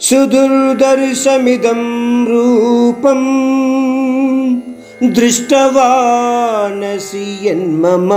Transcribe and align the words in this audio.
सुदुर्दर्शमिदं 0.00 1.80
रूपम् 2.26 3.26
दृष्टवानसि 5.14 7.38
यन्मम 7.42 8.10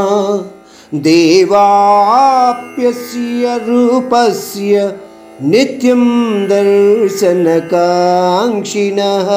देवाप्यस्य 0.99 3.65
रूपस्य 3.67 4.97
नित्यं 5.41 6.04
दर्शनकाङ्क्षिणः। 6.48 9.29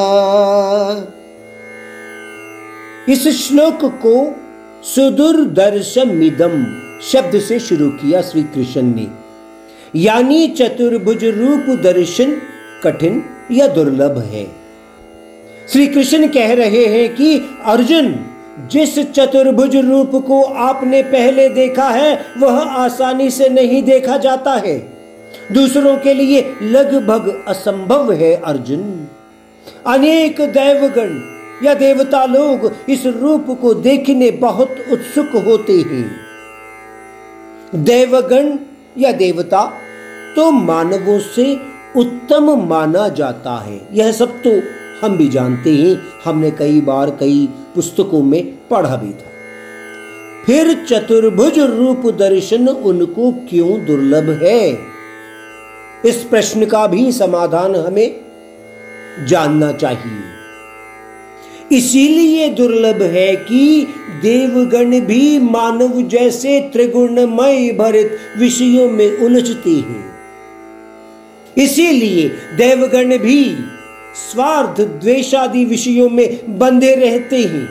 इस 3.12 3.40
श्लोक 3.40 4.00
को 4.06 4.36
सुदुर्दर्शमिदम 4.84 6.66
शब्द 7.12 7.40
से 7.40 7.58
शुरू 7.58 7.90
किया 7.90 8.22
श्री 8.22 8.42
कृष्ण 8.42 8.82
ने। 8.82 9.23
यानी 9.96 10.48
चतुर्भुज 10.48 11.24
रूप 11.24 11.80
दर्शन 11.80 12.36
कठिन 12.84 13.24
या 13.52 13.66
दुर्लभ 13.66 14.18
है। 14.18 14.46
श्री 15.72 15.86
कृष्ण 15.86 16.28
कह 16.28 16.54
रहे 16.54 16.86
हैं 16.86 17.14
कि 17.14 17.36
अर्जुन, 17.64 18.14
जिस 18.72 18.98
चतुर्भुज 18.98 19.76
रूप 19.76 20.10
को 20.26 20.42
आपने 20.42 21.02
पहले 21.02 21.48
देखा 21.48 21.88
है, 21.88 22.24
वह 22.38 22.58
आसानी 22.58 23.30
से 23.30 23.48
नहीं 23.48 23.82
देखा 23.82 24.16
जाता 24.16 24.54
है। 24.54 24.78
दूसरों 25.52 25.96
के 25.96 26.14
लिए 26.14 26.54
लगभग 26.62 27.44
असंभव 27.48 28.12
है 28.12 28.34
अर्जुन। 28.34 29.08
अनेक 29.86 30.40
दैवगण 30.40 31.20
या 31.66 31.74
देवता 31.74 32.24
लोग 32.24 32.72
इस 32.88 33.06
रूप 33.06 33.46
को 33.62 33.74
देखने 33.74 34.30
बहुत 34.30 34.76
उत्सुक 34.92 35.30
होते 35.44 35.72
हैं। 35.72 36.16
देवगण 37.74 38.58
या 38.98 39.12
देवता 39.12 39.72
तो 40.36 40.50
मानवों 40.50 41.18
से 41.18 41.60
उत्तम 41.96 42.68
माना 42.68 43.08
जाता 43.08 43.58
है। 43.60 43.88
यह 43.92 44.12
सब 44.12 44.42
तो 44.46 44.62
हम 45.06 45.16
भी 45.16 45.28
जानते 45.28 45.70
हैं। 45.70 46.02
हमने 46.24 46.50
कई 46.50 46.80
बार 46.80 47.10
कई 47.10 47.48
पुस्तकों 47.74 48.22
में 48.22 48.54
पढ़ा 48.70 48.96
भी 48.96 49.10
था। 49.10 49.30
फिर 50.46 50.86
चतुर्भुज 50.88 51.58
रूप 51.58 52.02
दर्शन 52.18 52.68
उनको 52.68 53.32
क्यों 53.32 53.84
दुर्लभ 53.84 54.42
है? 54.42 54.78
इस 56.06 56.16
प्रश्न 56.16 56.66
का 56.66 56.86
भी 56.86 57.12
समाधान 57.12 57.76
हमें 57.76 58.20
जानना 59.26 59.72
चाहिए। 59.72 60.34
इसीलिए 61.72 62.48
दुर्लभ 62.48 63.02
है 63.02 63.36
कि 63.36 63.86
देवगण 64.22 65.00
भी 65.00 65.38
मानव 65.38 66.02
जैसे 66.02 66.60
त्रिगुणमय 66.60 67.72
भरित 67.72 68.18
विषयों 68.38 68.90
में 68.90 69.18
उलझते 69.18 69.70
हैं। 69.70 70.13
इसीलिए 71.58 72.28
देवगण 72.56 73.18
भी 73.18 73.44
स्वार्थ 74.14 74.80
द्वेषादि 74.80 75.64
विषयों 75.64 76.08
में 76.10 76.58
बंधे 76.58 76.94
रहते 76.94 77.36
हैं। 77.36 77.68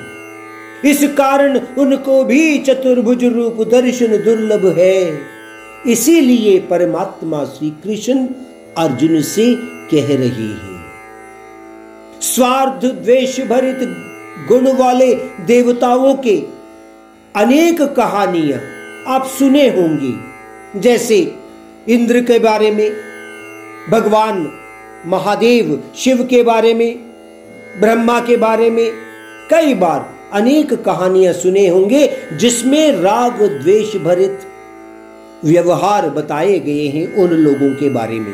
इस 0.86 1.04
कारण 1.18 1.60
उनको 1.78 2.24
भी 2.24 2.58
चतुर्भुज 2.58 3.24
रूप 3.24 3.62
दर्शन 3.62 4.08
दुर्लभ 4.08 4.66
है। 4.78 5.20
इसीलिए 5.88 6.60
परमात्मा 6.60 7.46
श्री 7.46 7.70
कृष्ण 7.70 8.28
अर्जुन 8.78 9.22
से 9.22 9.56
कह 9.92 10.08
रहे 10.08 10.48
हैं। 10.48 10.82
स्वार्थ 12.22 12.86
द्वेष 12.86 13.40
भरित 13.40 13.80
गुण 14.48 14.72
वाले 14.72 15.14
देवताओं 15.46 16.14
के 16.16 16.36
अनेक 17.36 17.82
कहानियाँ 17.82 18.60
आप 19.08 19.26
सुने 19.28 19.68
होंगे। 19.70 20.14
जैसे 20.80 21.36
इंद्र 21.90 22.22
के 22.22 22.40
बारे 22.40 22.72
में 22.72 23.13
भगवान 23.92 24.52
महादेव 25.06 25.84
शिव 25.96 26.24
के 26.24 26.44
बारे 26.44 26.74
में, 26.74 26.96
ब्रह्मा 27.82 28.20
के 28.20 28.38
बारे 28.38 28.70
में 28.70 28.92
कई 29.52 29.74
बार 29.74 30.06
अनेक 30.34 30.74
कहानियाँ 30.74 31.34
सुने 31.34 31.68
होंगे, 31.68 32.10
जिसमें 32.34 32.92
राग 32.92 33.42
द्वेष 33.42 33.96
भरित 33.96 34.40
व्यवहार 35.46 36.10
बताए 36.10 36.60
गए 36.60 36.88
हैं 36.88 37.16
उन 37.16 37.30
लोगों 37.30 37.74
के 37.76 37.90
बारे 37.90 38.20
में। 38.20 38.34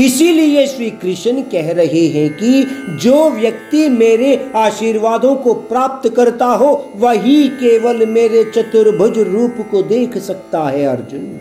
इसीलिए 0.00 0.66
श्री 0.66 0.90
कृष्ण 0.90 1.42
कह 1.42 1.72
रहे 1.72 2.06
हैं 2.08 2.28
कि 2.34 2.62
जो 3.02 3.30
व्यक्ति 3.30 3.88
मेरे 3.88 4.50
आशीर्वादों 4.56 5.36
को 5.36 5.54
प्राप्त 5.54 6.08
करता 6.16 6.46
हो, 6.46 6.92
वही 6.96 7.48
केवल 7.48 8.06
मेरे 8.06 8.44
चतुर्भुज 8.44 9.18
रूप 9.18 9.66
को 9.70 9.82
देख 9.82 10.18
सकता 10.18 10.68
है 10.68 10.84
अर्जुन। 10.86 11.40